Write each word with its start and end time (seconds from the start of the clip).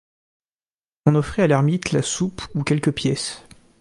On 1.05 1.13
offrait 1.13 1.43
à 1.43 1.47
l'ermite 1.47 1.91
la 1.91 2.01
soupe 2.01 2.41
ou 2.55 2.63
quelques 2.63 2.89
pièces. 2.91 3.43